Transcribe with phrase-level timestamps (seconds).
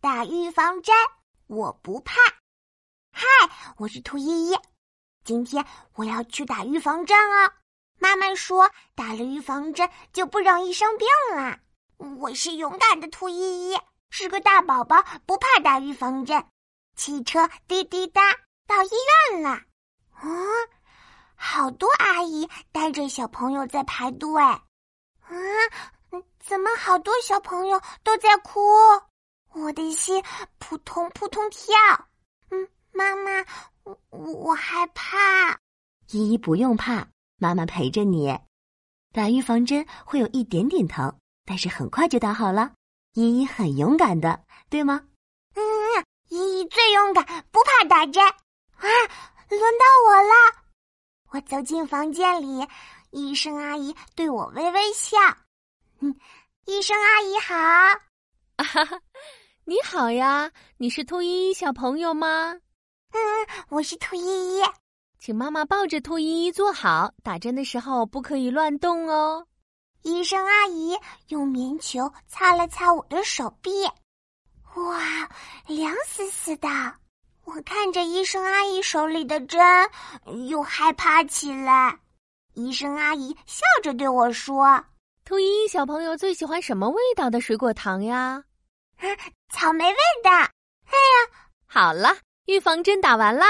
[0.00, 0.94] 打预防针，
[1.48, 2.14] 我不怕。
[3.10, 3.26] 嗨，
[3.78, 4.56] 我是兔依依，
[5.24, 7.52] 今天我要去打预防针啊！
[7.98, 11.58] 妈妈说打了预防针就不容易生病了。
[12.20, 16.46] 我是勇敢的兔依依，是个大宝宝，不怕打预防针。
[16.94, 18.22] 汽车滴滴答，
[18.68, 18.90] 到医
[19.32, 19.50] 院了。
[20.14, 20.22] 啊，
[21.34, 24.40] 好多阿姨带着小朋友在排队。
[24.42, 24.62] 啊，
[26.38, 28.60] 怎么好多小朋友都在哭？
[29.54, 30.22] 我的心
[30.58, 31.74] 扑通扑通跳。
[32.50, 32.68] 嗯。
[32.90, 33.44] 妈妈，
[33.84, 35.52] 我我害怕。
[36.10, 37.06] 依依不用怕，
[37.36, 38.36] 妈妈陪着你。
[39.12, 42.72] 打预防针会有一点点疼，但是很快就打好了。
[43.12, 45.06] 依依很勇敢的，对吗？
[45.54, 45.62] 嗯，
[46.28, 48.20] 依依最勇敢，不怕打针。
[48.24, 48.88] 啊，
[49.48, 50.34] 轮到我了！
[51.30, 52.66] 我走进房间里，
[53.10, 55.16] 医生阿姨对我微微笑。
[56.00, 56.18] 嗯，
[56.64, 57.54] 医生阿姨好。
[58.64, 59.00] 哈哈，
[59.64, 62.56] 你好呀，你是兔依依小朋友吗？
[63.12, 63.20] 嗯，
[63.68, 64.62] 我是兔依依，
[65.20, 67.12] 请妈妈抱着兔依依坐好。
[67.22, 69.46] 打针的时候不可以乱动哦。
[70.02, 73.70] 医生阿姨用棉球擦了擦我的手臂，
[74.74, 75.28] 哇，
[75.68, 76.68] 凉死死的！
[77.44, 79.60] 我看着医生阿姨手里的针，
[80.48, 81.96] 又害怕起来。
[82.54, 84.84] 医生阿姨笑着对我说
[85.28, 88.42] ：“兔依依小朋友最喜欢什么味道的水果糖呀
[88.96, 89.04] ？”“啊，
[89.52, 90.30] 草莓味的。
[90.88, 92.16] ”“哎呀，好了。”
[92.48, 93.44] 预防针打完啦，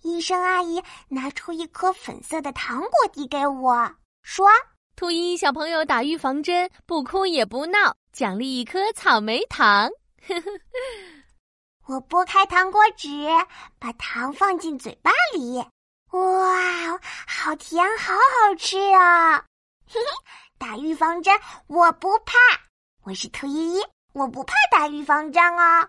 [0.00, 4.48] 医生阿姨拿出一颗粉色的糖果递给我，说
[4.96, 9.90] ：“兔依依小朋友打预防针，不哭也不闹，奖励一颗草莓糖。
[11.86, 13.08] ”我剥开糖果纸，
[13.78, 15.58] 把糖放进嘴巴里，
[16.12, 19.44] 哇，好甜，好好吃啊！
[19.86, 20.06] 嘿嘿，
[20.60, 21.34] 打预防针
[21.68, 22.34] 我不怕，
[23.02, 23.80] 我是兔依依，
[24.12, 25.88] 我不怕打预防针哦。